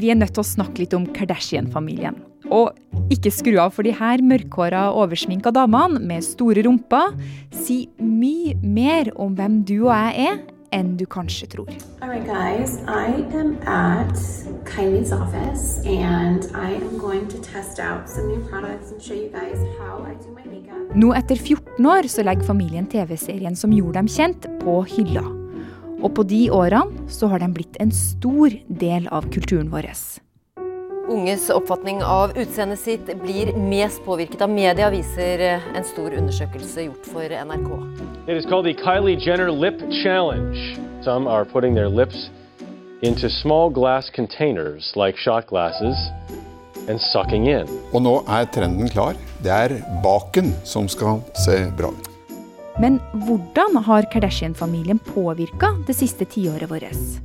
vi 0.00 0.10
er 0.12 0.18
nødt 0.18 0.34
til 0.36 0.44
å 0.44 0.50
snakke 0.50 0.84
litt 0.84 0.96
om 0.96 1.06
Kardashian-familien. 1.14 2.18
Og 2.50 2.74
ikke 3.12 3.32
skru 3.34 3.58
av, 3.60 3.74
for 3.76 3.86
de 3.86 3.92
her 3.94 4.22
mørkhåra, 4.26 4.88
oversminka 4.96 5.52
damene 5.54 6.00
med 6.02 6.24
store 6.26 6.64
rumper 6.66 7.12
sier 7.54 7.90
mye 8.02 8.56
mer 8.62 9.12
om 9.20 9.36
hvem 9.38 9.60
du 9.68 9.76
og 9.84 9.92
jeg 9.92 10.30
er, 10.30 10.40
enn 10.74 10.94
du 10.98 11.04
kanskje 11.10 11.48
tror. 11.50 11.70
Alright 12.00 12.26
guys, 12.26 12.78
I 12.86 13.24
am 13.34 13.56
at 13.66 14.14
Kylie's 14.68 15.10
office 15.12 15.82
and 15.84 16.46
I 16.54 16.74
am 16.78 16.98
going 16.98 17.26
to 17.28 17.38
test 17.42 17.80
out 17.80 18.08
some 18.08 18.28
new 18.28 18.40
products 18.46 18.92
and 18.92 19.02
show 19.02 19.14
you 19.14 19.30
guys 19.34 19.58
how 19.78 19.98
I 20.06 20.14
do 20.22 20.30
my 20.30 20.46
makeup. 20.46 20.94
Nå 20.94 21.12
etter 21.14 21.36
14 21.36 21.86
år 21.86 22.08
så 22.10 22.22
legger 22.26 22.46
familien 22.46 22.86
TV-serien 22.86 23.58
som 23.58 23.74
gjorde 23.74 23.98
dem 24.00 24.10
kjent, 24.10 24.50
på 24.62 24.80
hylla. 24.94 25.39
Og 26.00 26.14
på 26.16 26.24
de 26.24 26.46
årene 26.54 27.08
så 27.12 27.28
har 27.28 27.42
den 27.42 27.52
blitt 27.56 27.76
en 27.80 27.92
stor 27.92 28.54
del 28.68 29.08
av 29.12 29.28
kulturen 29.32 29.68
vår. 29.72 29.90
Unges 31.10 31.48
oppfatning 31.50 32.04
av 32.06 32.36
utseendet 32.38 32.78
sitt 32.78 33.08
blir 33.22 33.50
mest 33.58 34.04
påvirket 34.06 34.44
av 34.46 34.52
media, 34.52 34.90
viser 34.94 35.42
en 35.58 35.84
stor 35.84 36.14
undersøkelse 36.14 36.84
gjort 36.86 37.08
for 37.10 37.34
NRK. 37.34 37.72
It 38.28 38.36
is 38.36 38.46
called 38.46 38.68
the 38.68 38.76
Kylie 38.78 39.18
Jenner 39.18 39.50
Lip 39.50 39.80
Challenge. 40.02 40.78
Some 41.02 41.26
are 41.26 41.44
putting 41.44 41.74
their 41.74 41.88
lips 41.88 42.30
into 43.02 43.28
small 43.28 43.70
glass 43.70 44.10
containers 44.10 44.92
like 44.94 45.16
shot 45.18 45.48
glasses 45.48 45.96
and 46.88 47.00
sucking 47.00 47.48
in. 47.48 47.66
Og 47.92 48.04
nå 48.04 48.20
er 48.28 48.46
trenden 48.54 48.88
klar. 48.92 49.18
Det 49.42 49.50
er 49.50 49.80
baken 50.04 50.54
som 50.64 50.88
skal 50.88 51.24
se 51.34 51.64
bra 51.76 51.90
ut. 51.90 52.09
Men 52.78 53.00
hvordan 53.26 53.76
har 53.86 54.06
Kardashian-familien 54.12 54.98
påvirka 54.98 55.74
det 55.86 55.96
siste 55.98 56.24
tiåret 56.24 56.70
vårt? 56.70 57.20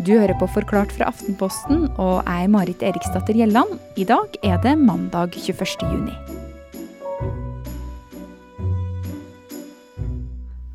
Du 0.00 0.14
hører 0.18 0.34
på 0.40 0.48
Forklart 0.48 0.92
fra 0.96 1.10
Aftenposten, 1.12 1.84
og 2.00 2.22
er 2.24 2.48
Marit 2.48 2.82
Eriksdatter 2.82 3.36
Gjelland. 3.36 3.76
I 4.00 4.06
dag 4.08 4.38
er 4.42 4.56
det 4.64 4.78
mandag 4.80 5.36
21. 5.36 5.84
juni. 5.84 6.14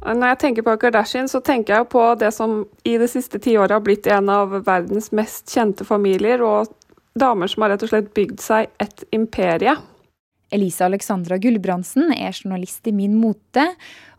Når 0.06 0.28
jeg 0.28 0.40
tenker 0.44 0.62
på 0.62 0.76
Kardashian, 0.78 1.28
så 1.28 1.42
tenker 1.42 1.80
jeg 1.80 1.90
på 1.90 2.04
det 2.22 2.30
som 2.36 2.60
i 2.86 2.94
det 3.02 3.10
siste 3.10 3.42
tiåret 3.42 3.74
har 3.74 3.82
blitt 3.82 4.06
en 4.08 4.30
av 4.30 4.54
verdens 4.68 5.10
mest 5.12 5.50
kjente 5.50 5.88
familier, 5.88 6.46
og 6.46 6.70
damer 7.18 7.50
som 7.50 7.66
har 7.66 7.74
rett 7.74 7.88
og 7.88 7.90
slett 7.90 8.14
bygd 8.14 8.44
seg 8.44 8.70
et 8.78 9.04
imperie. 9.16 9.74
Elisa 10.56 10.88
Alexandra 10.88 11.38
Gulbrandsen 11.42 12.14
er 12.16 12.34
journalist 12.34 12.88
i 12.88 12.94
Min 12.96 13.18
Mote, 13.20 13.68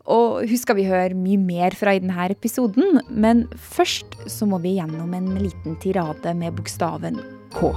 og 0.06 0.44
hun 0.46 0.60
skal 0.60 0.78
vi 0.78 0.86
høre 0.86 1.16
mye 1.18 1.40
mer 1.40 1.74
fra 1.74 1.96
i 1.96 2.02
denne 2.02 2.28
episoden, 2.30 3.00
men 3.10 3.46
først 3.58 4.18
så 4.30 4.46
må 4.46 4.60
vi 4.62 4.76
gjennom 4.76 5.14
en 5.16 5.32
liten 5.40 5.78
tirade 5.82 6.34
med 6.38 6.54
bokstaven 6.58 7.18
K. 7.56 7.72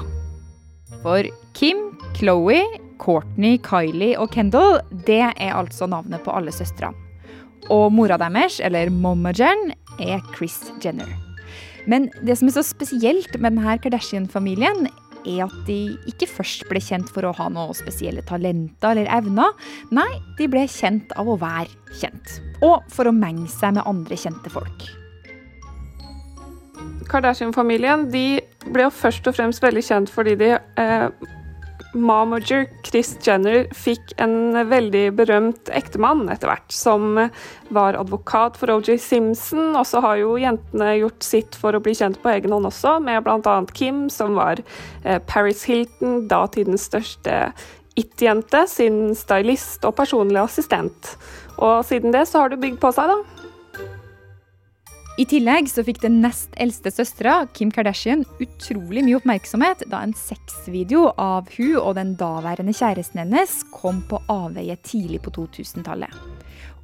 For 1.01 1.25
Kim, 1.57 1.81
Chloé, 2.17 2.61
Courtney, 2.99 3.57
Kylie 3.63 4.17
og 4.19 4.33
Kendal, 4.35 4.81
det 5.07 5.21
er 5.31 5.55
altså 5.55 5.87
navnet 5.89 6.21
på 6.25 6.35
alle 6.35 6.53
søstrene. 6.53 6.97
Og 7.69 7.91
mora 7.93 8.17
deres, 8.17 8.59
eller 8.63 8.89
Momma 8.89 9.31
er 9.31 10.21
Chris 10.35 10.71
Jenner. 10.83 11.09
Men 11.87 12.09
det 12.25 12.37
som 12.37 12.49
er 12.49 12.57
så 12.57 12.63
spesielt 12.65 13.35
med 13.39 13.55
denne 13.55 13.77
Kardashian-familien, 13.81 14.87
er 15.27 15.43
at 15.45 15.55
de 15.67 15.79
ikke 16.09 16.29
først 16.29 16.67
ble 16.69 16.81
kjent 16.83 17.09
for 17.13 17.27
å 17.27 17.33
ha 17.37 17.49
noe 17.53 17.75
spesielle 17.77 18.23
talenter 18.27 18.93
eller 18.93 19.09
evner. 19.19 19.55
Nei, 19.95 20.09
de 20.39 20.47
ble 20.51 20.65
kjent 20.69 21.13
av 21.19 21.29
å 21.29 21.37
være 21.41 21.97
kjent. 21.99 22.39
Og 22.65 22.85
for 22.91 23.09
å 23.09 23.15
menge 23.15 23.49
seg 23.51 23.77
med 23.77 23.87
andre 23.89 24.19
kjente 24.19 24.51
folk. 24.53 24.87
Kardashian-familien 27.09 28.07
de 28.13 28.39
ble 28.69 28.85
jo 28.85 28.93
først 28.93 29.27
og 29.29 29.35
fremst 29.37 29.63
veldig 29.63 29.83
kjent 29.85 30.11
fordi 30.13 30.35
de 30.39 30.51
eh, 30.55 31.07
Momager 31.93 32.67
Chris 32.85 33.15
Jenner 33.25 33.65
fikk 33.75 34.13
en 34.21 34.53
veldig 34.69 35.05
berømt 35.17 35.71
ektemann 35.73 36.27
etter 36.29 36.51
hvert, 36.51 36.67
som 36.73 37.17
var 37.73 37.97
advokat 37.97 38.59
for 38.59 38.71
OJ 38.75 38.97
Simpson. 39.01 39.73
Og 39.73 39.87
så 39.89 40.03
har 40.05 40.19
jo 40.21 40.37
jentene 40.41 40.91
gjort 40.99 41.25
sitt 41.25 41.57
for 41.57 41.75
å 41.75 41.81
bli 41.83 41.95
kjent 41.97 42.21
på 42.21 42.31
egen 42.35 42.53
hånd 42.55 42.69
også, 42.69 42.97
med 43.03 43.25
bl.a. 43.25 43.57
Kim, 43.73 44.05
som 44.13 44.37
var 44.37 44.61
eh, 45.03 45.19
Paris 45.29 45.65
Hilton, 45.69 46.23
datidens 46.29 46.89
største 46.91 47.41
it-jente, 47.99 48.63
sin 48.69 49.15
stylist 49.17 49.83
og 49.87 49.97
personlig 49.97 50.39
assistent. 50.43 51.15
Og 51.59 51.83
siden 51.87 52.15
det 52.15 52.27
så 52.29 52.45
har 52.45 52.53
det 52.53 52.61
bygd 52.61 52.79
på 52.83 52.93
seg, 52.95 53.11
da. 53.11 53.38
I 55.19 55.25
tillegg 55.27 55.67
så 55.67 55.83
fikk 55.83 55.97
den 55.99 56.21
nest 56.23 56.53
eldste 56.63 56.93
søstera, 56.95 57.41
Kim 57.51 57.73
Kardashian, 57.75 58.21
utrolig 58.39 59.01
mye 59.03 59.17
oppmerksomhet 59.17 59.81
da 59.91 59.99
en 60.05 60.13
sexvideo 60.15 61.09
av 61.19 61.49
hun 61.57 61.75
og 61.81 61.97
den 61.97 62.13
daværende 62.15 62.71
kjæresten 62.71 63.19
hennes 63.19 63.57
kom 63.73 63.99
på 64.07 64.21
avveie 64.31 64.77
tidlig 64.79 65.19
på 65.25 65.33
2000-tallet. 65.35 66.15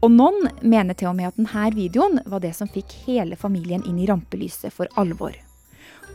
Og 0.04 0.12
noen 0.12 0.50
mener 0.60 1.00
til 1.00 1.14
og 1.14 1.16
med 1.16 1.30
at 1.30 1.40
denne 1.40 1.70
videoen 1.78 2.20
var 2.28 2.44
det 2.44 2.52
som 2.60 2.68
fikk 2.68 2.92
hele 3.06 3.40
familien 3.40 3.88
inn 3.88 4.04
i 4.04 4.10
rampelyset 4.12 4.68
for 4.76 4.92
alvor. 5.00 5.32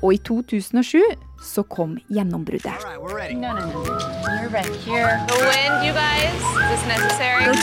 Og 0.05 0.13
i 0.13 0.21
2007 0.21 1.01
så 1.41 1.65
kom 1.73 1.97
gjennombruddet. 2.13 2.85
No, 2.85 3.57
no, 3.57 3.65
no. 3.65 3.81
You're 4.29 4.53
right 4.53 5.25
wind, 5.41 5.97
guys. 5.97 6.37
Is 6.37 6.69
this 6.69 6.85
necessary? 6.85 7.49
No 7.49 7.57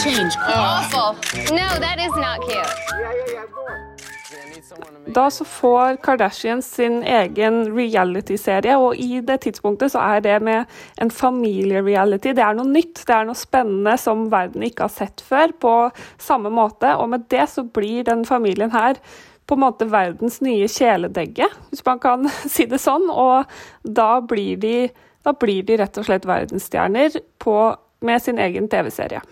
Da 5.15 5.29
så 5.31 5.45
får 5.47 5.99
Kardashian 6.03 6.61
sin 6.61 6.99
egen 7.03 7.59
reality-serie, 7.75 8.77
og 8.79 8.97
i 8.99 9.21
det 9.25 9.39
tidspunktet 9.45 9.93
så 9.93 10.01
er 10.03 10.23
det 10.25 10.35
med 10.43 10.65
en 11.01 11.11
familiereality. 11.13 12.33
Det 12.37 12.43
er 12.43 12.57
noe 12.57 12.67
nytt, 12.69 13.03
det 13.07 13.15
er 13.15 13.27
noe 13.29 13.37
spennende 13.37 13.95
som 14.01 14.27
verden 14.33 14.65
ikke 14.67 14.87
har 14.87 14.93
sett 14.93 15.23
før 15.23 15.53
på 15.61 15.73
samme 16.21 16.51
måte. 16.53 16.93
Og 16.97 17.09
med 17.13 17.27
det 17.33 17.47
så 17.53 17.63
blir 17.63 18.07
den 18.07 18.25
familien 18.27 18.73
her 18.75 18.99
på 19.47 19.55
en 19.55 19.63
måte 19.63 19.87
verdens 19.87 20.41
nye 20.43 20.67
kjæledegge, 20.67 21.47
hvis 21.71 21.85
man 21.87 22.03
kan 22.03 22.29
si 22.53 22.67
det 22.69 22.81
sånn. 22.83 23.09
Og 23.13 23.47
da 23.83 24.11
blir 24.21 24.59
de, 24.61 24.77
da 25.25 25.35
blir 25.37 25.65
de 25.67 25.79
rett 25.81 25.99
og 25.99 26.07
slett 26.07 26.27
verdensstjerner 26.27 27.21
på, 27.43 27.57
med 28.05 28.23
sin 28.23 28.39
egen 28.43 28.67
TV-serie. 28.71 29.23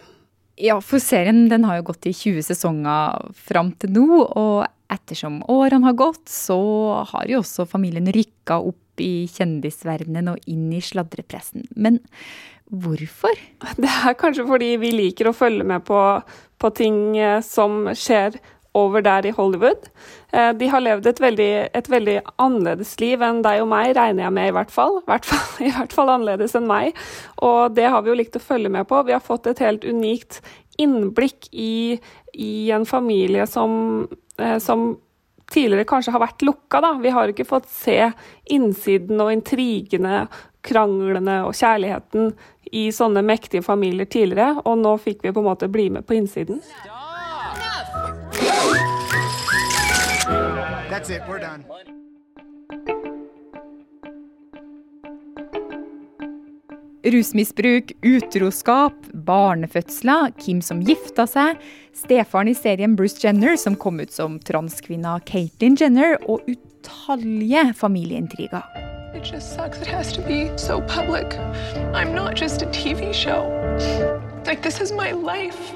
Ja, 0.55 0.77
for 0.81 1.03
serien 1.03 1.49
den 1.51 1.65
har 1.67 1.81
jo 1.81 1.89
gått 1.91 2.07
i 2.07 2.13
20 2.15 2.45
sesonger 2.47 3.31
fram 3.35 3.73
til 3.79 3.91
nå, 3.97 4.07
og 4.23 4.65
ettersom 4.93 5.41
årene 5.51 5.89
har 5.89 5.97
gått, 5.99 6.27
så 6.31 6.57
har 7.11 7.27
jo 7.27 7.41
også 7.41 7.67
familien 7.67 8.07
rykka 8.13 8.61
opp 8.63 9.03
i 9.03 9.27
kjendisverdenen 9.27 10.31
og 10.31 10.51
inn 10.51 10.69
i 10.71 10.79
sladrepressen. 10.83 11.65
Men 11.75 11.99
hvorfor? 12.71 13.35
Det 13.81 13.91
er 13.91 14.17
kanskje 14.19 14.47
fordi 14.47 14.71
vi 14.81 14.93
liker 14.95 15.29
å 15.29 15.35
følge 15.35 15.67
med 15.67 15.83
på, 15.87 15.99
på 16.61 16.71
ting 16.77 17.17
eh, 17.19 17.41
som 17.45 17.89
skjer 17.91 18.39
over 18.75 19.03
der 19.05 19.25
i 19.29 19.33
Hollywood. 19.35 19.87
Eh, 20.33 20.51
de 20.59 20.67
har 20.71 20.83
levd 20.83 21.07
et 21.09 21.21
veldig, 21.23 21.51
et 21.79 21.89
veldig, 21.91 22.17
annerledes 22.41 22.91
liv 22.99 23.23
enn 23.23 23.41
deg 23.45 23.63
og 23.63 23.71
meg, 23.71 23.93
regner 23.97 24.27
jeg 24.27 24.35
med 24.35 24.51
i 24.51 24.57
hvert 24.57 24.73
fall. 24.73 24.99
Hvert 25.07 25.25
fall, 25.29 25.47
I 25.67 25.71
hvert 25.77 25.95
fall 25.95 26.11
annerledes 26.17 26.57
enn 26.59 26.69
meg. 26.69 26.99
Og 27.45 27.73
det 27.77 27.87
har 27.89 28.03
vi 28.03 28.13
jo 28.13 28.19
likt 28.19 28.37
å 28.37 28.43
følge 28.43 28.73
med 28.73 28.87
på. 28.91 29.01
Vi 29.07 29.15
har 29.15 29.23
fått 29.23 29.47
et 29.51 29.63
helt 29.63 29.87
unikt 29.87 30.41
innblikk 30.81 31.47
i, 31.55 31.95
i 32.35 32.53
en 32.75 32.83
familie 32.83 33.45
som 33.47 34.05
Eh, 34.37 34.57
som 34.57 34.97
tidligere 35.51 35.85
kanskje 35.87 36.11
har 36.11 36.23
vært 36.23 36.41
lukka. 36.41 36.81
Da. 36.81 36.93
Vi 37.01 37.13
har 37.13 37.31
ikke 37.31 37.47
fått 37.47 37.69
se 37.71 38.11
innsiden 38.51 39.21
og 39.21 39.31
intrigene, 39.33 40.25
kranglene 40.65 41.43
og 41.45 41.53
kjærligheten 41.55 42.33
i 42.75 42.87
sånne 42.91 43.21
mektige 43.23 43.63
familier 43.63 44.09
tidligere, 44.09 44.63
og 44.65 44.79
nå 44.81 44.95
fikk 44.97 45.21
vi 45.23 45.31
på 45.31 45.43
en 45.43 45.51
måte 45.51 45.69
bli 45.71 45.91
med 45.93 46.07
på 46.09 46.17
innsiden. 46.17 46.63
That's 50.89 51.09
it, 51.09 51.21
we're 51.27 51.39
done. 51.39 51.65
Rusmisbruk, 57.05 57.91
utroskap, 58.01 58.93
barnefødsler, 59.13 60.31
Kim 60.39 60.61
som 60.61 60.79
gifta 60.81 61.27
seg, 61.29 61.59
stefaren 61.93 62.49
i 62.49 62.55
serien 62.57 62.95
Bruce 62.97 63.21
Jenner 63.21 63.53
som 63.61 63.75
kom 63.77 63.99
ut 64.01 64.11
som 64.11 64.39
transkvinna 64.41 65.19
Caitlyn 65.29 65.77
Jenner, 65.77 66.17
og 66.25 66.41
utallige 66.49 67.73
familieintriger. 67.77 68.65
It 69.13 69.23
just 69.23 69.53
sucks 69.55 69.79
it 69.79 69.87
has 69.87 70.11
to 70.13 70.21
be 70.21 70.49
so 70.57 70.81
public. 70.81 71.37
I'm 71.93 72.13
not 72.15 72.35
just 72.35 72.63
a 72.63 72.65
TV 72.67 73.13
show. 73.13 73.45
Like, 74.45 74.63
this 74.63 74.81
is 74.81 74.91
my 74.91 75.11
life. 75.11 75.73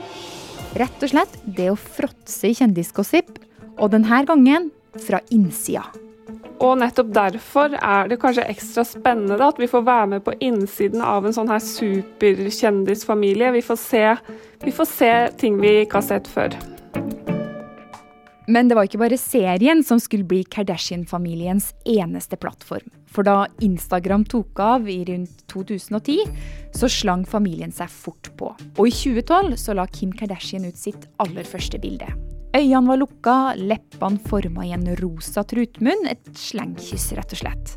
Rett 0.77 1.01
og 1.01 1.09
slett 1.09 1.39
det 1.45 1.71
å 1.71 1.77
fråtse 1.79 2.51
i 2.51 2.53
kjendisgossip, 2.57 3.31
og 3.79 3.89
denne 3.95 4.21
gangen 4.27 4.69
fra 5.01 5.21
innsida. 5.33 5.87
Og 6.59 6.75
nettopp 6.81 7.13
derfor 7.15 7.73
er 7.79 8.09
det 8.11 8.19
kanskje 8.19 8.45
ekstra 8.51 8.83
spennende 8.85 9.47
at 9.47 9.59
vi 9.61 9.69
får 9.71 9.85
være 9.87 10.09
med 10.13 10.25
på 10.25 10.35
innsiden 10.43 11.01
av 11.01 11.25
en 11.25 11.35
sånn 11.35 11.49
her 11.49 11.63
superkjendisfamilie. 11.63 13.53
Vi 13.55 13.63
får, 13.63 13.79
se, 13.79 14.03
vi 14.65 14.75
får 14.75 14.89
se 14.91 15.13
ting 15.39 15.57
vi 15.63 15.79
ikke 15.85 16.01
har 16.01 16.09
sett 16.09 16.27
før. 16.29 16.59
Men 18.49 18.69
det 18.69 18.77
var 18.77 18.87
ikke 18.87 19.01
bare 19.03 19.17
serien 19.21 19.83
som 19.85 19.99
skulle 20.01 20.25
bli 20.25 20.41
Kardashian-familiens 20.49 21.69
eneste 21.85 22.37
plattform. 22.41 22.87
For 23.09 23.25
da 23.25 23.43
Instagram 23.65 24.25
tok 24.29 24.61
av 24.63 24.89
i 24.89 25.03
rundt 25.05 25.43
2010, 25.53 26.25
så 26.73 26.89
slang 26.89 27.27
familien 27.29 27.73
seg 27.73 27.91
fort 27.93 28.31
på. 28.39 28.49
Og 28.77 28.89
i 28.89 28.93
2012 28.95 29.53
så 29.61 29.77
la 29.77 29.85
Kim 29.89 30.13
Kardashian 30.17 30.65
ut 30.65 30.81
sitt 30.81 31.05
aller 31.21 31.45
første 31.45 31.81
bilde. 31.81 32.09
Øynene 32.57 32.89
var 32.89 32.97
lukka, 32.97 33.35
leppene 33.61 34.21
forma 34.25 34.65
i 34.65 34.73
en 34.73 34.87
rosa 34.97 35.43
trutmunn, 35.45 36.07
et 36.09 36.31
slengkyss, 36.33 37.11
rett 37.17 37.35
og 37.35 37.43
slett. 37.43 37.75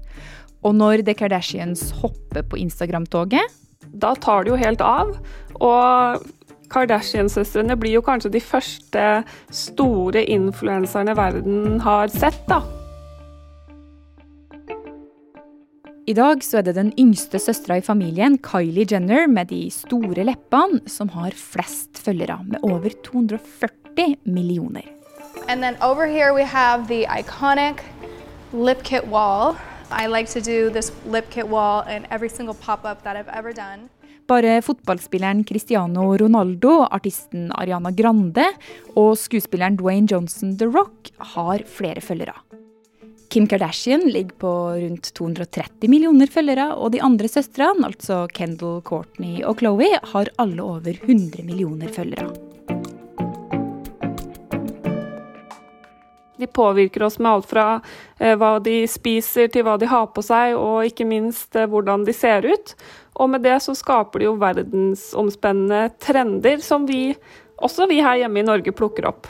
Og 0.65 0.79
når 0.79 1.05
The 1.05 1.17
Kardashians 1.19 1.91
hopper 2.01 2.47
på 2.47 2.61
Instagram-toget 2.63 3.61
Da 3.93 4.15
tar 4.15 4.45
det 4.45 4.53
jo 4.55 4.57
helt 4.57 4.81
av. 4.81 5.11
Og 5.61 6.23
Kardashian-søstrene 6.73 7.77
blir 7.77 7.99
jo 7.99 8.05
kanskje 8.05 8.33
de 8.33 8.41
første 8.41 9.09
store 9.53 10.25
influenserne 10.25 11.17
verden 11.19 11.81
har 11.85 12.13
sett, 12.13 12.41
da. 12.49 12.63
I 16.03 16.17
dag 16.19 16.43
så 16.43 16.59
er 16.59 16.65
det 16.67 16.75
den 16.75 16.91
yngste 16.99 17.39
søstera 17.39 17.77
i 17.79 17.85
familien, 17.87 18.35
Kylie 18.43 18.87
Jenner, 18.91 19.29
med 19.31 19.53
de 19.53 19.69
store 19.71 20.25
leppene, 20.27 20.81
som 20.91 21.13
har 21.15 21.31
flest 21.39 22.01
følgere, 22.03 22.41
med 22.49 22.59
over 22.67 22.91
240 23.07 24.17
millioner. 24.25 24.89
And 25.49 25.63
then 25.63 25.77
over 25.81 26.07
here 26.07 26.35
we 26.35 26.43
have 26.43 26.89
the 26.89 27.07
iconic 27.07 27.85
lip 28.53 28.83
kit 28.83 29.07
wall. 29.07 29.57
I 29.91 30.07
like 30.07 30.29
to 30.31 30.41
do 30.41 30.71
this 30.71 30.93
lip 31.07 31.31
kit 31.31 31.49
wall 31.49 31.83
in 31.89 32.07
every 32.11 32.29
single 32.29 32.55
pop-up 32.55 33.05
that 33.05 33.17
I've 33.17 33.31
ever 33.39 33.53
done. 33.53 33.89
Bare 34.31 34.61
fotballspilleren 34.63 35.43
Cristiano 35.45 36.17
Ronaldo, 36.17 36.83
artisten 36.91 37.51
Ariana 37.59 37.91
Grande 37.91 38.45
og 38.95 39.17
skuespilleren 39.19 39.77
Dwayne 39.81 40.07
Johnson 40.11 40.55
The 40.59 40.69
Rock 40.71 41.11
har 41.35 41.65
flere 41.67 42.01
følgere. 42.01 42.37
Kim 43.33 43.47
Kardashian 43.49 44.05
ligger 44.13 44.37
på 44.39 44.53
rundt 44.77 45.15
230 45.17 45.89
millioner 45.89 46.29
følgere, 46.29 46.75
og 46.77 46.93
de 46.93 47.01
andre 47.01 47.31
søstrene, 47.33 47.89
altså 47.89 48.27
Kendal, 48.29 48.83
Courtney 48.85 49.41
og 49.41 49.57
Chloé, 49.63 49.89
har 50.13 50.31
alle 50.39 50.63
over 50.63 50.93
100 50.93 51.41
millioner 51.49 51.89
følgere. 51.89 52.29
De 56.43 56.47
påvirker 56.47 57.07
oss 57.07 57.19
med 57.23 57.31
alt 57.31 57.49
fra 57.49 57.67
eh, 58.19 58.35
hva 58.37 58.57
de 58.61 58.83
spiser 58.91 59.49
til 59.53 59.65
hva 59.67 59.77
de 59.79 59.89
har 59.89 60.09
på 60.13 60.25
seg, 60.27 60.57
og 60.59 60.89
ikke 60.91 61.07
minst 61.07 61.57
eh, 61.57 61.69
hvordan 61.71 62.05
de 62.05 62.15
ser 62.17 62.49
ut. 62.51 62.75
Og 63.20 63.31
med 63.32 63.44
det 63.44 63.59
så 63.64 63.75
skaper 63.76 64.23
de 64.23 64.31
jo 64.31 64.38
verdensomspennende 64.41 65.93
trender 66.03 66.62
som 66.64 66.87
vi, 66.88 67.12
også 67.61 67.88
vi 67.91 68.00
her 68.05 68.23
hjemme 68.23 68.41
i 68.41 68.47
Norge, 68.47 68.75
plukker 68.76 69.09
opp. 69.11 69.29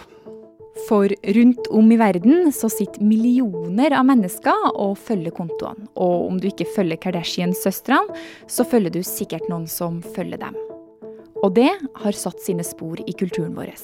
For 0.89 1.13
rundt 1.37 1.69
om 1.71 1.93
i 1.93 1.99
verden 2.01 2.49
så 2.55 2.71
sitter 2.73 3.05
millioner 3.05 3.93
av 3.99 4.07
mennesker 4.09 4.71
og 4.73 4.97
følger 4.99 5.35
kontoene. 5.37 5.87
Og 6.01 6.29
om 6.31 6.41
du 6.41 6.49
ikke 6.49 6.71
følger 6.77 7.01
Kardashian-søstrene, 7.03 8.17
så 8.49 8.65
følger 8.65 8.95
du 8.95 9.03
sikkert 9.07 9.51
noen 9.53 9.69
som 9.71 10.01
følger 10.17 10.41
dem. 10.47 10.57
Og 11.43 11.55
det 11.59 11.71
har 12.05 12.17
satt 12.17 12.41
sine 12.41 12.65
spor 12.67 13.03
i 13.05 13.17
kulturen 13.19 13.57
vår. 13.59 13.75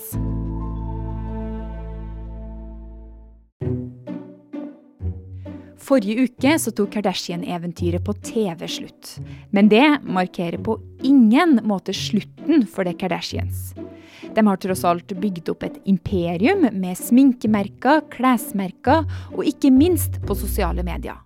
Forrige 5.88 6.26
uke 6.26 6.50
så 6.60 6.72
tok 6.76 6.90
Kardashian-eventyret 6.98 8.04
på 8.04 8.12
TV 8.20 8.66
slutt. 8.68 9.14
Men 9.56 9.70
det 9.72 9.86
markerer 10.04 10.60
på 10.60 10.76
ingen 11.06 11.62
måte 11.64 11.94
slutten 11.96 12.66
for 12.68 12.84
The 12.84 12.92
Kardashians. 12.92 13.72
De 14.34 14.44
har 14.44 14.60
tross 14.60 14.84
alt 14.84 15.14
bygd 15.16 15.48
opp 15.48 15.64
et 15.64 15.78
imperium 15.88 16.66
med 16.76 16.98
sminkemerker, 16.98 18.02
klesmerker 18.12 19.06
og 19.32 19.48
ikke 19.48 19.72
minst 19.72 20.20
på 20.28 20.36
sosiale 20.36 20.84
medier. 20.84 21.16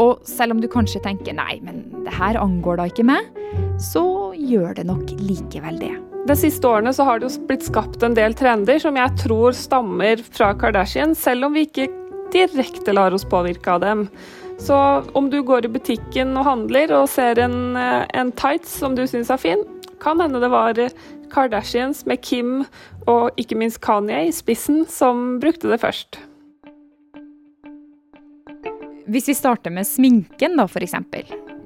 Og 0.00 0.24
selv 0.26 0.56
om 0.56 0.62
du 0.64 0.68
kanskje 0.70 1.02
tenker 1.04 1.36
nei, 1.36 1.58
men 1.62 1.84
det 2.06 2.14
her 2.16 2.40
angår 2.40 2.80
da 2.80 2.88
ikke 2.88 3.04
meg, 3.06 3.28
så 3.78 4.32
gjør 4.32 4.80
det 4.80 4.86
nok 4.88 5.12
likevel 5.20 5.76
det. 5.82 5.92
De 6.24 6.32
siste 6.40 6.64
årene 6.64 6.94
så 6.96 7.04
har 7.04 7.20
det 7.20 7.28
jo 7.28 7.44
blitt 7.50 7.66
skapt 7.66 8.02
en 8.06 8.16
del 8.16 8.32
trender 8.32 8.80
som 8.80 8.96
jeg 8.96 9.12
tror 9.20 9.52
stammer 9.52 10.22
fra 10.24 10.54
Kardashian, 10.56 11.12
selv 11.12 11.50
om 11.50 11.58
vi 11.58 11.66
ikke 11.68 11.90
direkte 12.34 12.94
lar 12.94 13.14
oss 13.14 13.24
påvirke 13.24 13.76
av 13.76 13.80
dem. 13.84 14.08
Så 14.58 14.76
om 15.18 15.30
du 15.30 15.40
går 15.42 15.66
i 15.66 15.72
butikken 15.74 16.36
og 16.38 16.46
handler 16.46 16.92
og 16.94 17.08
ser 17.10 17.40
en, 17.42 17.76
eh, 17.76 18.04
en 18.14 18.30
tights 18.32 18.78
som 18.78 18.94
du 18.94 19.06
syns 19.06 19.30
er 19.30 19.40
fin, 19.40 19.64
kan 20.00 20.20
hende 20.20 20.40
det 20.42 20.50
var 20.52 20.78
Kardashians 21.32 22.04
med 22.06 22.22
Kim 22.22 22.64
og 23.10 23.34
ikke 23.40 23.58
minst 23.58 23.80
Kanye 23.84 24.28
i 24.28 24.32
spissen 24.34 24.84
som 24.90 25.40
brukte 25.42 25.70
det 25.70 25.80
først. 25.82 26.20
Hvis 29.04 29.28
vi 29.28 29.36
starter 29.36 29.72
med 29.74 29.84
sminken, 29.84 30.56
da, 30.56 30.64
f.eks. 30.64 30.94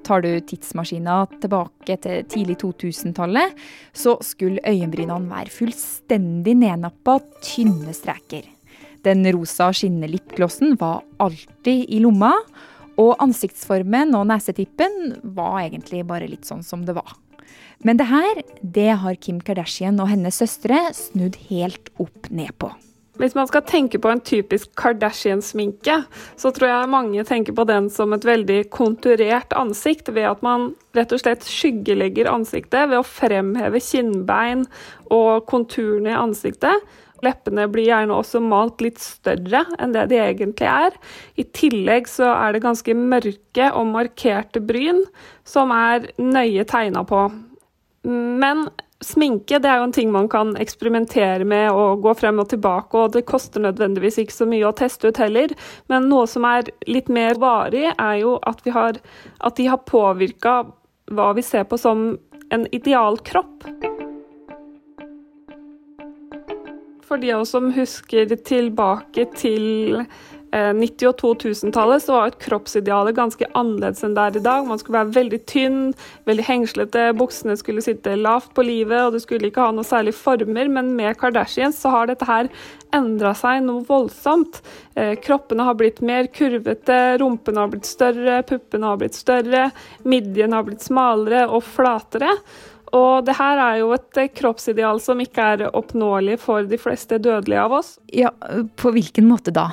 Tar 0.08 0.22
du 0.24 0.30
tidsmaskina 0.40 1.20
tilbake 1.38 1.98
til 2.02 2.24
tidlig 2.32 2.56
2000-tallet, 2.64 3.54
så 3.92 4.16
skulle 4.24 4.64
øyenbrynene 4.66 5.30
være 5.30 5.52
fullstendig 5.52 6.56
nednappa, 6.58 7.18
tynne 7.44 7.94
streker. 7.94 8.57
Den 9.08 9.24
rosa 9.32 9.70
skinnelipglossen 9.72 10.76
var 10.76 11.00
alltid 11.16 11.86
i 11.88 12.00
lomma, 12.04 12.34
og 12.98 13.14
ansiktsformen 13.22 14.12
og 14.18 14.26
nesetippen 14.28 15.14
var 15.22 15.62
egentlig 15.62 16.02
bare 16.08 16.28
litt 16.28 16.44
sånn 16.48 16.64
som 16.66 16.82
det 16.84 16.98
var. 16.98 17.14
Men 17.86 17.96
det 17.96 18.08
her, 18.10 18.42
det 18.60 18.90
har 19.00 19.16
Kim 19.22 19.38
Kardashian 19.40 20.00
og 20.02 20.10
hennes 20.10 20.40
søstre 20.42 20.82
snudd 20.98 21.38
helt 21.48 21.88
opp 22.02 22.28
ned 22.28 22.52
på. 22.60 22.72
Hvis 23.18 23.34
man 23.34 23.48
skal 23.50 23.64
tenke 23.66 23.98
på 23.98 24.10
en 24.12 24.20
typisk 24.22 24.70
Kardashian-sminke, 24.78 25.96
så 26.38 26.52
tror 26.54 26.68
jeg 26.70 26.90
mange 26.92 27.24
tenker 27.26 27.56
på 27.56 27.64
den 27.66 27.88
som 27.90 28.12
et 28.14 28.26
veldig 28.26 28.60
konturert 28.74 29.54
ansikt, 29.58 30.12
ved 30.14 30.28
at 30.28 30.44
man 30.46 30.72
rett 30.94 31.14
og 31.14 31.22
slett 31.24 31.46
skyggelegger 31.48 32.30
ansiktet 32.30 32.92
ved 32.92 33.00
å 33.00 33.06
fremheve 33.06 33.82
kinnbein 33.82 34.68
og 35.10 35.48
konturene 35.50 36.12
i 36.12 36.18
ansiktet. 36.18 36.86
Leppene 37.24 37.66
blir 37.72 37.88
gjerne 37.88 38.16
også 38.16 38.42
malt 38.44 38.82
litt 38.84 39.00
større 39.02 39.64
enn 39.78 39.94
det 39.96 40.08
de 40.12 40.20
egentlig 40.22 40.68
er. 40.70 40.96
I 41.40 41.46
tillegg 41.56 42.10
så 42.10 42.30
er 42.34 42.54
det 42.54 42.64
ganske 42.66 42.94
mørke 42.98 43.70
og 43.72 43.92
markerte 43.92 44.62
bryn 44.64 45.04
som 45.48 45.72
er 45.74 46.10
nøye 46.20 46.66
tegna 46.68 47.04
på. 47.08 47.26
Men 48.04 48.68
sminke 49.04 49.60
det 49.62 49.70
er 49.70 49.78
jo 49.78 49.88
en 49.88 49.94
ting 49.94 50.10
man 50.14 50.28
kan 50.30 50.54
eksperimentere 50.58 51.46
med 51.46 51.70
og 51.70 52.02
gå 52.06 52.14
frem 52.18 52.40
og 52.42 52.48
tilbake, 52.50 52.98
og 52.98 53.14
det 53.14 53.26
koster 53.28 53.62
nødvendigvis 53.62 54.18
ikke 54.22 54.34
så 54.34 54.48
mye 54.50 54.66
å 54.66 54.74
teste 54.76 55.10
ut 55.10 55.20
heller. 55.22 55.54
Men 55.90 56.08
noe 56.10 56.26
som 56.30 56.46
er 56.48 56.70
litt 56.90 57.10
mer 57.12 57.38
varig, 57.38 57.86
er 57.94 58.16
jo 58.22 58.38
at, 58.48 58.64
har, 58.74 58.98
at 59.38 59.58
de 59.58 59.68
har 59.70 59.84
påvirka 59.86 60.60
hva 61.14 61.30
vi 61.36 61.44
ser 61.46 61.64
på 61.68 61.78
som 61.80 62.10
en 62.54 62.66
idealkropp. 62.74 63.66
For 67.08 67.20
de 67.20 67.32
av 67.32 67.46
oss 67.46 67.54
som 67.56 67.70
husker 67.72 68.28
tilbake 68.36 69.24
til 69.38 70.04
90- 70.52 71.10
og 71.10 71.16
2000-tallet 71.20 72.02
så 72.04 72.14
var 72.14 72.30
et 72.30 72.38
kroppsidealet 72.40 73.16
ganske 73.16 73.48
annerledes 73.58 74.04
enn 74.04 74.14
det 74.16 74.22
er 74.24 74.38
i 74.38 74.44
dag. 74.44 74.66
Man 74.68 74.80
skulle 74.80 75.02
være 75.02 75.16
veldig 75.16 75.40
tynn, 75.50 75.80
veldig 76.28 76.46
hengslete, 76.46 77.04
buksene 77.18 77.56
skulle 77.60 77.84
sitte 77.84 78.16
lavt 78.16 78.54
på 78.56 78.64
livet, 78.64 79.02
og 79.02 79.12
du 79.12 79.20
skulle 79.20 79.50
ikke 79.50 79.66
ha 79.66 79.74
noe 79.76 79.88
særlig 79.88 80.14
former. 80.16 80.70
Men 80.72 80.94
med 80.96 81.18
Kardashians 81.20 81.80
så 81.82 81.92
har 81.92 82.08
dette 82.08 82.28
her 82.28 82.48
endra 82.96 83.34
seg 83.36 83.60
noe 83.66 83.84
voldsomt. 83.88 84.62
Eh, 84.96 85.14
kroppene 85.20 85.68
har 85.68 85.76
blitt 85.76 86.00
mer 86.00 86.30
kurvete, 86.32 87.18
rumpene 87.20 87.64
har 87.64 87.72
blitt 87.74 87.88
større, 87.88 88.40
puppene 88.48 88.88
har 88.88 89.00
blitt 89.02 89.20
større, 89.20 89.68
midjen 90.08 90.56
har 90.56 90.64
blitt 90.64 90.84
smalere 90.84 91.44
og 91.48 91.60
flatere. 91.68 92.32
Og 92.96 93.24
det 93.26 93.36
her 93.38 93.60
er 93.60 93.78
jo 93.82 93.92
et 93.96 94.20
kroppsideal 94.38 95.00
som 95.02 95.20
ikke 95.22 95.46
er 95.54 95.64
oppnåelig 95.68 96.38
for 96.42 96.68
de 96.68 96.78
fleste 96.80 97.20
dødelige 97.20 97.64
av 97.64 97.78
oss. 97.80 97.96
Ja, 98.12 98.32
På 98.76 98.92
hvilken 98.94 99.28
måte 99.28 99.54
da? 99.54 99.70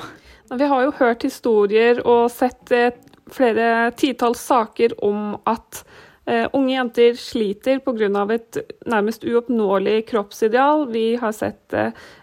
Vi 0.52 0.66
har 0.70 0.84
jo 0.84 0.96
hørt 0.98 1.26
historier 1.26 2.02
og 2.06 2.28
sett 2.30 2.70
eh, 2.74 2.92
flere 3.32 3.90
titalls 3.98 4.44
saker 4.46 4.94
om 5.02 5.32
at 5.50 5.80
uh, 6.30 6.46
unge 6.54 6.76
jenter 6.76 7.16
sliter 7.18 7.80
pga. 7.82 8.22
et 8.34 8.58
nærmest 8.86 9.24
uoppnåelig 9.24 10.06
kroppsideal. 10.06 10.86
Vi 10.92 11.16
har 11.16 11.32
sett 11.32 11.74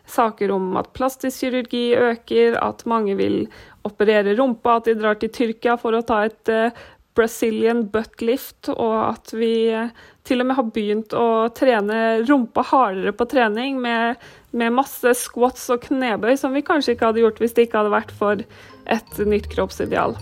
saker 0.07 0.51
om 0.51 0.77
at 0.77 0.93
plastisk 0.93 1.43
kirurgi 1.43 1.95
øker, 1.95 2.55
at 2.55 2.85
mange 2.85 3.15
vil 3.15 3.49
operere 3.83 4.37
rumpa, 4.37 4.77
at 4.77 4.85
de 4.85 4.95
drar 4.95 5.19
til 5.19 5.29
Tyrkia 5.29 5.75
for 5.75 5.91
å 5.91 6.01
ta 6.07 6.23
et 6.23 6.49
Brazilian 7.13 7.85
butt 7.93 8.21
lift, 8.25 8.69
og 8.73 8.95
at 9.13 9.33
vi 9.35 9.73
til 10.25 10.41
og 10.41 10.47
med 10.49 10.57
har 10.57 10.69
begynt 10.73 11.13
å 11.17 11.49
trene 11.55 11.99
rumpa 12.25 12.63
hardere 12.71 13.13
på 13.15 13.27
trening 13.29 13.77
med, 13.83 14.21
med, 14.51 14.73
masse 14.73 15.13
squats 15.19 15.67
og 15.73 15.83
knebøy, 15.85 16.33
som 16.39 16.55
vi 16.55 16.63
kanskje 16.65 16.95
ikke 16.95 17.11
hadde 17.11 17.23
gjort 17.23 17.43
hvis 17.43 17.55
det 17.57 17.67
ikke 17.67 17.83
hadde 17.83 17.93
vært 17.93 18.15
for 18.17 18.45
et 18.97 19.21
nytt 19.27 19.49
kroppsideal. 19.53 20.17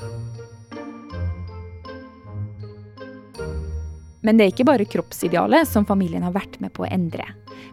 Men 4.21 4.37
det 4.37 4.45
er 4.45 4.51
ikke 4.53 4.67
bare 4.69 4.85
kroppsidealet 4.85 5.69
som 5.69 5.87
familien 5.89 6.25
har 6.27 6.35
vært 6.35 6.59
med 6.61 6.73
på 6.75 6.85
å 6.85 6.91
endre. 6.91 7.25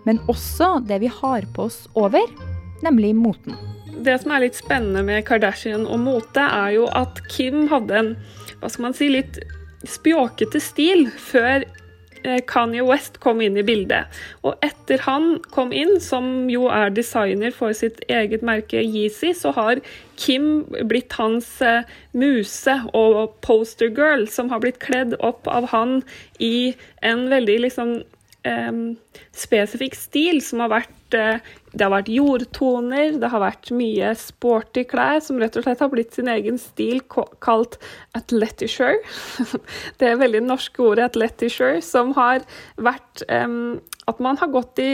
men 0.06 0.20
også 0.30 0.78
det 0.88 1.00
vi 1.02 1.08
har 1.12 1.44
på 1.52 1.66
oss 1.68 1.82
over, 1.92 2.24
nemlig 2.80 3.10
moten. 3.16 3.56
Det 3.98 4.14
som 4.22 4.32
er 4.34 4.44
litt 4.46 4.58
spennende 4.58 5.02
med 5.06 5.24
Kardashian 5.26 5.86
og 5.86 5.98
mote, 6.04 6.42
er 6.44 6.76
jo 6.76 6.86
at 6.94 7.18
Kim 7.32 7.66
hadde 7.72 7.98
en 7.98 8.12
hva 8.58 8.70
skal 8.70 8.88
man 8.88 8.96
si, 8.96 9.10
litt 9.12 9.38
spjåkete 9.86 10.60
stil 10.62 11.06
før 11.22 11.62
eh, 12.24 12.40
Kanye 12.50 12.82
West 12.86 13.20
kom 13.22 13.42
inn 13.44 13.58
i 13.58 13.64
bildet. 13.66 14.10
Og 14.42 14.58
etter 14.66 15.02
han 15.06 15.36
kom 15.54 15.70
inn, 15.76 15.98
som 16.02 16.48
jo 16.50 16.66
er 16.74 16.90
designer 16.94 17.54
for 17.54 17.76
sitt 17.76 18.02
eget 18.10 18.42
merke 18.46 18.82
Yeezy, 18.82 19.30
så 19.36 19.54
har 19.54 19.82
Kim 20.18 20.66
blitt 20.90 21.14
hans 21.20 21.50
eh, 21.62 21.86
muse 22.18 22.74
og 22.98 23.38
postergirl, 23.46 24.26
som 24.30 24.50
har 24.50 24.64
blitt 24.64 24.82
kledd 24.82 25.14
opp 25.22 25.46
av 25.50 25.70
han 25.74 26.00
i 26.42 26.72
en 27.06 27.28
veldig 27.30 27.60
liksom 27.68 28.00
spesifikk 29.34 29.96
stil 29.98 30.38
som 30.44 30.62
har 30.62 30.70
vært 30.70 31.14
eh, 31.18 31.40
Det 31.72 31.82
har 31.84 31.90
vært 31.92 32.10
jordtoner, 32.12 33.18
det 33.20 33.28
har 33.32 33.42
vært 33.42 33.70
mye 33.74 34.12
sporty 34.16 34.84
klær 34.88 35.20
som 35.24 35.40
rett 35.42 35.58
og 35.58 35.66
slett 35.66 35.82
har 35.82 35.90
blitt 35.92 36.14
sin 36.16 36.30
egen 36.32 36.58
stil 36.58 37.02
kalt 37.42 37.76
athletisure. 38.16 39.02
Det 39.98 40.08
er 40.08 40.20
veldig 40.22 40.44
norske 40.46 40.82
ordet 40.82 41.10
athletisure, 41.10 41.82
som 41.84 42.14
har 42.16 42.46
vært 42.80 43.24
at 43.28 44.20
man 44.24 44.38
har 44.40 44.54
gått 44.54 44.80
i 44.80 44.92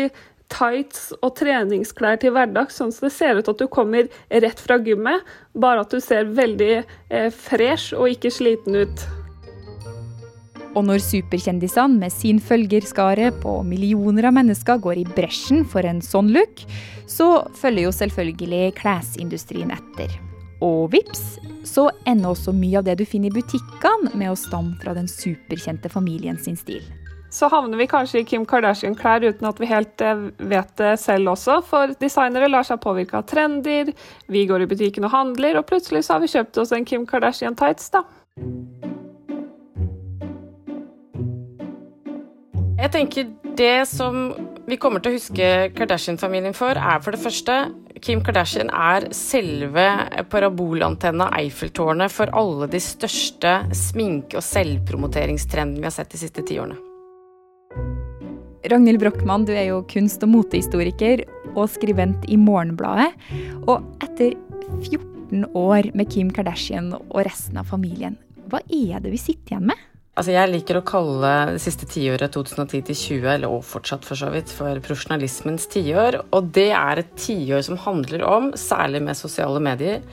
tights 0.52 1.10
og 1.20 1.34
treningsklær 1.38 2.18
til 2.22 2.34
hverdags, 2.34 2.78
sånn 2.78 2.92
at 2.94 3.06
det 3.06 3.12
ser 3.14 3.40
ut 3.40 3.50
at 3.50 3.60
du 3.60 3.66
kommer 3.70 4.08
rett 4.44 4.60
fra 4.60 4.78
gymmet, 4.82 5.24
bare 5.54 5.84
at 5.84 5.94
du 5.94 6.00
ser 6.02 6.30
veldig 6.36 6.72
eh, 6.82 7.30
fresh 7.34 7.96
og 7.96 8.10
ikke 8.14 8.32
sliten 8.34 8.82
ut. 8.84 9.06
Og 10.74 10.82
når 10.88 11.02
superkjendisene 11.04 12.00
med 12.00 12.12
sin 12.12 12.40
følgerskare 12.42 13.30
på 13.42 13.60
millioner 13.66 14.28
av 14.30 14.34
mennesker 14.34 14.82
går 14.82 15.02
i 15.04 15.08
bresjen 15.16 15.62
for 15.70 15.86
en 15.86 16.02
sånn 16.02 16.32
look, 16.34 16.64
så 17.06 17.44
følger 17.60 17.86
jo 17.86 17.94
selvfølgelig 17.94 18.72
klesindustrien 18.80 19.70
etter. 19.74 20.10
Og 20.64 20.90
vips, 20.94 21.38
så 21.66 21.88
ender 22.08 22.32
også 22.32 22.54
mye 22.56 22.80
av 22.80 22.88
det 22.88 22.98
du 23.00 23.06
finner 23.06 23.30
i 23.30 23.38
butikkene 23.38 24.14
med 24.18 24.32
å 24.32 24.38
stamme 24.38 24.74
fra 24.82 24.94
den 24.96 25.08
superkjente 25.10 25.90
familien 25.92 26.38
sin 26.40 26.58
stil. 26.58 26.82
Så 27.34 27.48
havner 27.50 27.78
vi 27.80 27.88
kanskje 27.90 28.20
i 28.20 28.26
Kim 28.30 28.44
Kardashian-klær 28.46 29.24
uten 29.26 29.48
at 29.48 29.58
vi 29.58 29.66
helt 29.66 30.02
eh, 30.06 30.28
vet 30.38 30.70
det 30.78 30.92
selv 31.02 31.32
også, 31.32 31.58
for 31.66 31.94
designere 31.98 32.50
lar 32.50 32.66
seg 32.66 32.78
påvirke 32.84 33.18
av 33.18 33.26
trender, 33.26 33.90
vi 34.30 34.46
går 34.46 34.62
i 34.62 34.70
butikken 34.70 35.10
og 35.10 35.16
handler, 35.16 35.58
og 35.58 35.66
plutselig 35.66 36.06
så 36.06 36.16
har 36.16 36.22
vi 36.22 36.30
kjøpt 36.30 36.62
oss 36.62 36.74
en 36.76 36.86
Kim 36.86 37.08
Kardashian 37.10 37.58
tights, 37.58 37.90
da. 37.90 38.06
Jeg 42.84 42.92
tenker 42.92 43.28
Det 43.56 43.86
som 43.88 44.26
vi 44.68 44.76
kommer 44.76 45.00
til 45.00 45.14
å 45.14 45.16
huske 45.16 45.46
Kardashian-familien 45.72 46.52
for, 46.56 46.76
er 46.76 47.00
for 47.00 47.16
det 47.16 47.20
første 47.22 47.54
Kim 48.04 48.20
Kardashian 48.24 48.68
er 48.68 49.06
selve 49.16 49.84
parabolantenna 50.28 51.30
Eiffeltårnet 51.38 52.12
for 52.12 52.28
alle 52.36 52.68
de 52.68 52.80
største 52.82 53.54
sminke- 53.72 54.36
og 54.36 54.44
selvpromoteringstrendene 54.44 55.80
vi 55.80 55.88
har 55.88 55.94
sett 55.96 56.12
de 56.12 56.20
siste 56.20 56.44
ti 56.44 56.58
årene. 56.60 56.76
Ragnhild 58.68 59.00
Brochmann, 59.00 59.48
du 59.48 59.54
er 59.54 59.70
jo 59.70 59.80
kunst- 59.88 60.24
og 60.26 60.34
motehistoriker 60.34 61.24
og 61.54 61.70
skribent 61.72 62.28
i 62.28 62.36
Morgenbladet. 62.40 63.12
Og 63.64 63.80
etter 64.04 64.36
14 64.82 65.48
år 65.56 65.88
med 65.96 66.12
Kim 66.12 66.32
Kardashian 66.32 66.92
og 66.98 67.18
resten 67.24 67.60
av 67.60 67.70
familien, 67.72 68.20
hva 68.52 68.60
er 68.68 69.00
det 69.00 69.14
vi 69.14 69.24
sitter 69.24 69.56
igjen 69.56 69.72
med? 69.72 69.90
Altså 70.14 70.30
jeg 70.30 70.50
liker 70.52 70.78
å 70.78 70.86
kalle 70.86 71.30
det 71.56 71.62
siste 71.64 71.88
tiåret 71.90 72.30
2010 72.36 72.84
til 72.86 72.98
20, 72.98 73.24
eller 73.32 73.50
og 73.50 73.64
fortsatt 73.66 74.06
for 74.06 74.18
så 74.18 74.28
vidt, 74.30 74.52
for 74.54 74.78
profesjonalismens 74.84 75.66
tiår. 75.72 76.20
Og 76.30 76.52
det 76.54 76.70
er 76.70 77.02
et 77.02 77.10
tiår 77.18 77.64
som 77.66 77.80
handler 77.82 78.22
om, 78.28 78.52
særlig 78.54 79.02
med 79.02 79.18
sosiale 79.18 79.58
medier, 79.58 80.06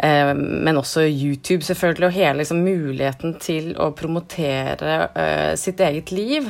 eh, 0.00 0.32
men 0.32 0.80
også 0.80 1.04
YouTube, 1.10 1.60
selvfølgelig, 1.68 2.08
og 2.08 2.16
hele 2.16 2.40
liksom, 2.40 2.64
muligheten 2.64 3.36
til 3.44 3.74
å 3.76 3.90
promotere 3.92 4.96
uh, 5.12 5.52
sitt 5.60 5.84
eget 5.84 6.16
liv. 6.16 6.48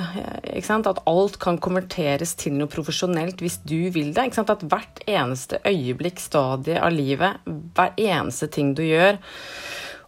At 0.63 1.05
alt 1.11 1.43
kan 1.43 1.59
konverteres 1.59 2.39
til 2.39 2.55
noe 2.61 2.71
profesjonelt 2.71 3.43
hvis 3.43 3.59
du 3.67 3.91
vil 3.91 4.15
det. 4.15 4.31
At 4.39 4.67
hvert 4.71 5.03
eneste 5.11 5.59
øyeblikk, 5.67 6.23
stadie 6.23 6.79
av 6.79 6.95
livet, 6.95 7.43
hver 7.75 7.97
eneste 7.99 8.55
ting 8.55 8.77
du 8.79 8.87
gjør, 8.87 9.19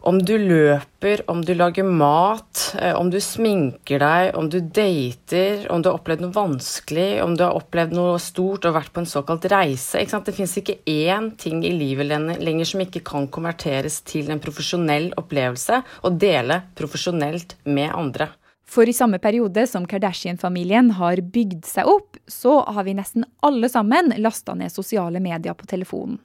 om 0.05 0.19
du 0.21 0.35
løper, 0.39 1.23
om 1.31 1.41
du 1.45 1.55
lager 1.57 1.87
mat, 1.89 2.75
eh, 2.79 2.93
om 2.93 3.09
du 3.11 3.17
sminker 3.21 4.03
deg, 4.03 4.35
om 4.37 4.51
du 4.53 4.59
dater, 4.61 5.65
om 5.73 5.81
du 5.81 5.89
har 5.89 5.97
opplevd 5.97 6.27
noe 6.27 6.35
vanskelig, 6.35 7.23
om 7.25 7.33
du 7.37 7.45
har 7.47 7.57
opplevd 7.57 7.97
noe 7.97 8.19
stort 8.21 8.69
og 8.69 8.77
vært 8.77 8.93
på 8.93 9.01
en 9.01 9.09
såkalt 9.09 9.49
reise. 9.49 10.05
Det 10.05 10.37
fins 10.37 10.59
ikke 10.61 10.77
én 10.85 11.31
ting 11.41 11.65
i 11.65 11.73
livet 11.73 12.13
lenger 12.13 12.69
som 12.69 12.85
ikke 12.85 13.05
kan 13.05 13.29
konverteres 13.33 14.03
til 14.05 14.29
en 14.31 14.43
profesjonell 14.45 15.11
opplevelse 15.17 15.81
og 16.05 16.21
dele 16.21 16.61
profesjonelt 16.77 17.57
med 17.65 17.89
andre. 17.95 18.29
For 18.69 18.89
i 18.89 18.97
samme 18.97 19.21
periode 19.23 19.67
som 19.71 19.87
Kardashian-familien 19.89 20.95
har 20.99 21.21
bygd 21.33 21.65
seg 21.69 21.89
opp, 21.89 22.21
så 22.29 22.61
har 22.65 22.85
vi 22.85 22.97
nesten 22.97 23.25
alle 23.45 23.69
sammen 23.73 24.13
lasta 24.19 24.57
ned 24.59 24.73
sosiale 24.73 25.21
medier 25.23 25.57
på 25.57 25.69
telefonen. 25.71 26.19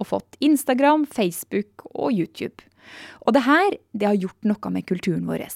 Og 0.00 0.10
fått 0.10 0.36
Instagram, 0.44 1.06
Facebook 1.08 1.86
og 1.94 2.12
YouTube. 2.12 2.66
Og 3.26 3.34
det 3.34 3.46
her, 3.46 3.78
det 3.92 4.08
har 4.10 4.20
gjort 4.20 4.46
noe 4.46 4.72
med 4.74 4.86
kulturen 4.86 5.26
vår. 5.28 5.46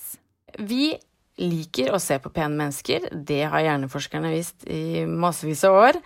Vi 0.59 0.95
liker 1.41 1.93
å 1.95 2.01
se 2.03 2.19
på 2.21 2.33
pene 2.35 2.57
mennesker. 2.57 3.09
Det 3.13 3.45
har 3.53 3.65
hjerneforskerne 3.65 4.33
visst 4.33 4.67
i 4.69 5.05
massevis 5.07 5.65
av 5.69 5.79
år. 5.79 6.01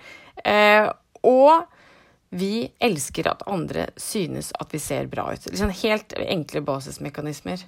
Eh, 0.45 0.89
og 1.25 1.65
vi 2.35 2.67
elsker 2.83 3.29
at 3.31 3.45
andre 3.51 3.89
synes 4.01 4.51
at 4.59 4.75
vi 4.75 4.83
ser 4.83 5.11
bra 5.11 5.29
ut. 5.33 5.47
Liksom 5.51 5.73
helt 5.85 6.15
enkle 6.19 6.63
basismekanismer. 6.67 7.63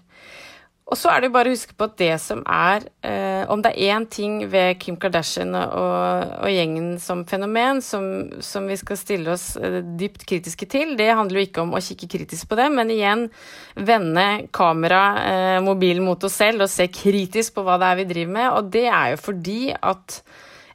Og 0.87 0.95
så 0.95 1.11
er 1.11 1.19
det 1.19 1.28
jo 1.28 1.35
bare 1.35 1.50
å 1.50 1.55
huske 1.57 1.75
på 1.75 1.87
at 1.88 1.97
det 1.99 2.12
som 2.23 2.45
er 2.47 2.85
eh, 3.02 3.43
Om 3.50 3.62
det 3.64 3.73
er 3.75 3.97
én 3.97 4.05
ting 4.11 4.37
ved 4.52 4.78
Kim 4.78 4.95
Kardashian 5.02 5.50
og, 5.59 6.37
og 6.45 6.50
gjengen 6.52 6.93
som 7.02 7.25
fenomen 7.26 7.83
som, 7.83 8.07
som, 8.38 8.69
vi 8.71 8.76
skal 8.78 9.00
stille 9.00 9.33
oss 9.35 9.49
eh, 9.59 9.81
dypt 9.99 10.23
kritiske 10.31 10.69
til, 10.71 10.95
det 10.99 11.09
handler 11.11 11.43
jo 11.43 11.47
ikke 11.49 11.64
om 11.64 11.75
å 11.75 11.83
kikke 11.83 12.09
kritisk 12.14 12.50
på 12.50 12.59
det, 12.59 12.69
men 12.75 12.93
igjen 12.95 13.26
vende 13.75 14.26
kamera, 14.55 15.02
eh, 15.26 15.59
mobilen 15.64 16.07
mot 16.07 16.23
oss 16.26 16.38
selv 16.38 16.66
og 16.66 16.71
se 16.71 16.87
kritisk 16.93 17.59
på 17.59 17.66
hva 17.66 17.81
det 17.83 17.90
er 17.90 18.00
vi 18.02 18.11
driver 18.12 18.37
med. 18.38 18.49
Og 18.55 18.71
det 18.78 18.87
er 18.87 19.14
jo 19.14 19.23
fordi 19.26 19.61
at 19.75 20.21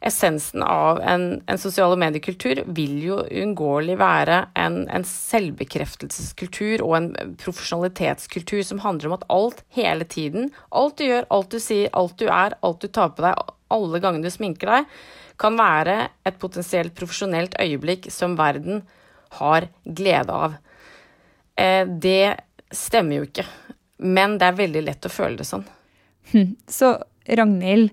essensen 0.01 0.63
av 0.65 0.99
en, 1.05 1.25
en 1.45 1.59
sosiale 1.61 1.95
mediekultur 1.99 2.63
vil 2.73 2.95
jo 3.05 3.19
uunngåelig 3.21 3.97
være 4.01 4.37
en, 4.57 4.79
en, 4.89 5.05
selvbekreftelseskultur 5.05 6.81
og 6.85 6.95
en 6.97 7.09
profesjonalitetskultur 7.41 8.63
som 8.65 8.81
handler 8.81 9.11
om 9.11 9.17
at 9.19 9.27
alt 9.33 9.61
hele 9.77 10.07
tiden, 10.09 10.49
alt 10.69 10.97
du 10.97 11.05
gjør, 11.05 11.27
alt 11.29 11.53
du 11.53 11.59
sier, 11.61 11.91
alt 11.97 12.17
du 12.17 12.25
er, 12.27 12.57
alt 12.65 12.81
du 12.81 12.89
tar 12.89 13.13
på 13.13 13.25
deg, 13.27 13.43
alle 13.71 14.01
gangene 14.01 14.25
du 14.25 14.33
sminker 14.33 14.73
deg, 14.73 14.89
kan 15.41 15.57
være 15.57 15.97
et 16.25 16.41
potensielt 16.41 16.97
profesjonelt 16.97 17.55
øyeblikk 17.61 18.09
som 18.13 18.35
verden 18.39 18.81
har 19.37 19.69
glede 19.85 20.33
av. 20.33 20.57
Eh, 21.55 21.85
det 21.85 22.41
stemmer 22.73 23.21
jo 23.21 23.29
ikke, 23.29 23.45
men 24.01 24.39
det 24.41 24.49
er 24.49 24.59
veldig 24.59 24.83
lett 24.89 25.07
å 25.07 25.13
føle 25.13 25.37
det 25.41 25.47
sånn. 25.49 25.65
Så 26.79 26.95
Ragnhild, 27.29 27.91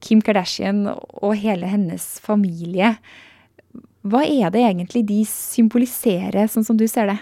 Kim 0.00 0.22
Kardashian 0.24 0.86
og 0.88 1.34
hele 1.38 1.68
hennes 1.70 2.06
familie. 2.24 2.94
Hva 4.00 4.22
er 4.24 4.52
det 4.52 4.62
egentlig 4.64 5.04
de 5.08 5.20
symboliserer, 5.28 6.48
sånn 6.48 6.64
som 6.66 6.78
du 6.80 6.86
ser 6.88 7.12
det? 7.12 7.18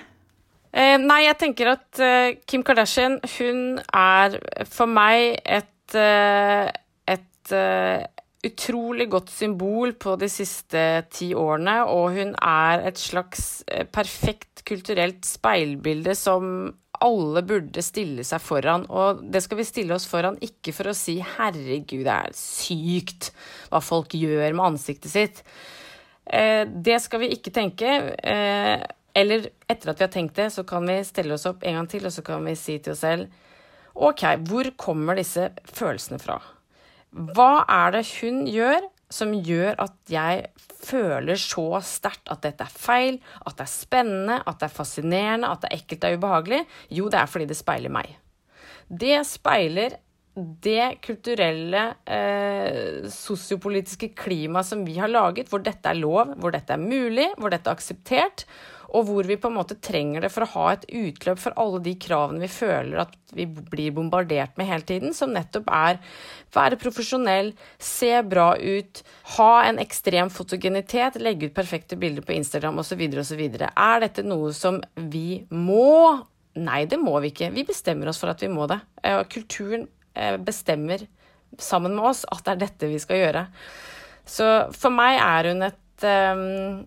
Eh, 0.78 0.96
nei, 1.00 1.22
jeg 1.24 1.38
tenker 1.40 1.72
at 1.72 2.02
eh, 2.04 2.36
Kim 2.46 2.62
Kardashian, 2.66 3.18
hun 3.38 3.80
er 3.82 4.38
for 4.68 4.90
meg 4.90 5.40
et, 5.42 5.96
eh, 5.96 6.68
et 7.08 7.54
uh, 7.56 8.04
utrolig 8.44 9.08
godt 9.10 9.32
symbol 9.32 9.94
på 9.98 10.14
de 10.20 10.28
siste 10.30 10.84
ti 11.10 11.32
årene, 11.34 11.80
og 11.88 12.12
hun 12.18 12.34
er 12.36 12.84
et 12.92 13.00
slags 13.00 13.64
perfekt 13.90 14.62
kulturelt 14.68 15.24
speilbilde 15.26 16.14
som 16.14 16.68
alle 17.04 17.42
burde 17.46 17.82
stille 17.84 18.24
seg 18.26 18.42
foran. 18.42 18.86
Og 18.90 19.22
det 19.32 19.42
skal 19.44 19.60
vi 19.60 19.66
stille 19.68 19.96
oss 19.96 20.08
foran 20.10 20.38
ikke 20.44 20.74
for 20.76 20.90
å 20.90 20.96
si 20.96 21.18
'herregud, 21.20 22.04
det 22.04 22.14
er 22.14 22.36
sykt 22.36 23.32
hva 23.70 23.80
folk 23.84 24.14
gjør 24.14 24.54
med 24.54 24.64
ansiktet 24.74 25.12
sitt'. 25.12 25.42
Eh, 26.26 26.64
det 26.64 27.00
skal 27.02 27.20
vi 27.20 27.32
ikke 27.34 27.54
tenke. 27.54 28.14
Eh, 28.22 28.84
eller 29.14 29.48
etter 29.68 29.90
at 29.90 29.98
vi 29.98 30.04
har 30.04 30.12
tenkt 30.12 30.36
det, 30.36 30.50
så 30.52 30.62
kan 30.66 30.86
vi 30.86 31.00
stille 31.04 31.34
oss 31.34 31.46
opp 31.46 31.64
en 31.64 31.74
gang 31.74 31.88
til, 31.88 32.06
og 32.06 32.12
så 32.12 32.22
kan 32.22 32.44
vi 32.44 32.54
si 32.54 32.78
til 32.78 32.92
oss 32.92 33.02
selv 33.02 33.28
OK, 33.98 34.22
hvor 34.46 34.68
kommer 34.78 35.18
disse 35.18 35.48
følelsene 35.64 36.20
fra? 36.22 36.38
Hva 37.10 37.64
er 37.66 37.96
det 37.96 38.04
hun 38.20 38.44
gjør 38.46 38.84
som 39.12 39.32
gjør 39.32 39.78
at 39.80 40.12
jeg 40.12 40.48
føler 40.84 41.40
så 41.40 41.80
sterkt 41.84 42.28
at 42.32 42.42
dette 42.44 42.66
er 42.66 42.72
feil, 42.72 43.20
at 43.44 43.56
det 43.58 43.64
er 43.64 43.72
spennende, 43.72 44.40
at 44.44 44.60
det 44.60 44.68
er 44.68 44.76
fascinerende, 44.76 45.50
at 45.50 45.64
det 45.64 45.70
er 45.70 45.80
ekkelt 45.80 46.04
og 46.08 46.18
ubehagelig? 46.18 46.60
Jo, 47.00 47.08
det 47.12 47.22
er 47.22 47.30
fordi 47.30 47.48
det 47.50 47.58
speiler 47.58 47.92
meg. 47.92 48.12
Det 48.88 49.18
speiler 49.28 49.98
det 50.62 51.00
kulturelle, 51.02 51.84
eh, 52.06 53.08
sosiopolitiske 53.10 54.12
klimaet 54.14 54.68
som 54.68 54.84
vi 54.86 54.94
har 55.00 55.10
laget, 55.10 55.48
hvor 55.50 55.62
dette 55.64 55.90
er 55.90 55.98
lov, 55.98 56.36
hvor 56.38 56.54
dette 56.54 56.72
er 56.72 56.82
mulig, 56.82 57.26
hvor 57.38 57.50
dette 57.50 57.68
er 57.68 57.74
akseptert, 57.74 58.44
og 58.88 59.04
hvor 59.04 59.26
vi 59.28 59.36
på 59.36 59.50
en 59.50 59.56
måte 59.58 59.76
trenger 59.84 60.24
det 60.24 60.30
for 60.32 60.46
å 60.46 60.52
ha 60.54 60.66
et 60.72 60.86
utløp 60.88 61.40
for 61.42 61.56
alle 61.60 61.80
de 61.84 61.92
kravene 62.00 62.40
vi 62.40 62.48
føler 62.48 63.02
at 63.02 63.16
vi 63.36 63.44
blir 63.44 63.92
bombardert 63.96 64.56
med 64.56 64.68
hele 64.70 64.86
tiden, 64.88 65.12
som 65.16 65.34
nettopp 65.34 65.68
er 65.68 66.00
være 66.54 66.78
profesjonell, 66.80 67.52
se 67.76 68.14
bra 68.24 68.54
ut, 68.56 69.02
ha 69.36 69.50
en 69.66 69.80
ekstrem 69.82 70.32
fotogenitet, 70.32 71.20
legge 71.20 71.50
ut 71.50 71.56
perfekte 71.56 71.98
bilder 72.00 72.24
på 72.24 72.38
Instagram 72.38 72.80
osv. 72.80 73.04
osv. 73.20 73.44
Er 73.68 74.02
dette 74.06 74.24
noe 74.24 74.54
som 74.56 74.80
vi 74.96 75.42
må? 75.52 76.24
Nei, 76.58 76.82
det 76.88 76.98
må 77.00 77.18
vi 77.20 77.32
ikke. 77.34 77.52
Vi 77.54 77.68
bestemmer 77.68 78.08
oss 78.08 78.20
for 78.22 78.32
at 78.32 78.42
vi 78.42 78.50
må 78.50 78.66
det. 78.70 78.80
Eh, 79.04 79.20
kulturen 79.30 79.86
eh, 80.16 80.40
bestemmer 80.40 81.04
sammen 81.60 81.94
med 81.96 82.08
oss 82.08 82.24
at 82.32 82.44
det 82.46 82.54
er 82.54 82.64
dette 82.64 82.90
vi 82.90 83.00
skal 83.02 83.20
gjøre. 83.20 83.48
Så 84.28 84.46
for 84.76 84.92
meg 84.92 85.20
er 85.20 85.52
hun 85.52 85.68
et 85.68 86.08
um, 86.08 86.86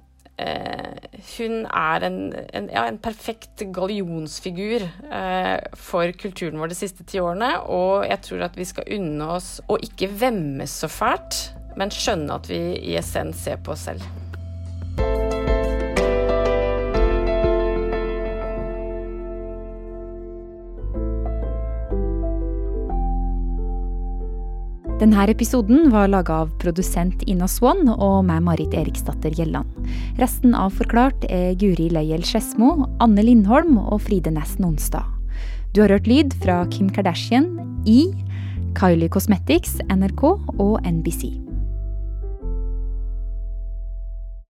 hun 1.37 1.65
er 1.65 2.05
en, 2.07 2.17
en, 2.53 2.69
ja, 2.73 2.85
en 2.87 2.99
perfekt 3.01 3.63
gallionsfigur 3.73 4.85
eh, 4.87 5.57
for 5.77 6.13
kulturen 6.21 6.59
vår 6.61 6.73
de 6.73 6.79
siste 6.79 7.05
ti 7.07 7.21
årene. 7.21 7.53
Og 7.71 8.07
jeg 8.09 8.23
tror 8.27 8.47
at 8.47 8.57
vi 8.59 8.67
skal 8.67 8.89
unne 8.97 9.29
oss 9.37 9.53
å 9.69 9.79
ikke 9.81 10.11
vemmes 10.23 10.81
så 10.83 10.91
fælt, 10.91 11.43
men 11.79 11.93
skjønne 11.93 12.41
at 12.41 12.51
vi 12.51 12.61
i 12.91 12.97
essens 12.99 13.45
ser 13.45 13.61
på 13.63 13.75
oss 13.75 13.87
selv. 13.91 14.20
Denne 25.01 25.23
episoden 25.31 25.87
var 25.89 26.11
laga 26.13 26.35
av 26.43 26.51
produsent 26.61 27.23
Ina 27.25 27.47
Swann 27.49 27.87
og 27.89 28.19
meg, 28.27 28.43
Marit 28.45 28.75
Eriksdatter 28.77 29.33
Gjelland. 29.33 29.65
Resten 30.21 30.53
av 30.53 30.75
Forklart 30.77 31.25
er 31.25 31.55
Guri 31.57 31.87
Leiel 31.89 32.21
Skedsmo, 32.21 32.85
Anne 33.01 33.25
Lindholm 33.25 33.79
og 33.81 34.03
Fride 34.05 34.29
Næss 34.35 34.59
Nonstad. 34.61 35.09
Du 35.73 35.81
har 35.81 35.89
hørt 35.89 36.05
lyd 36.05 36.37
fra 36.43 36.61
Kim 36.69 36.91
Kardashian, 36.93 37.55
I, 37.89 38.11
Kylie 38.77 39.09
Cosmetics, 39.09 39.79
NRK 39.89 40.27
og 40.61 40.77
NBC. 40.85 41.50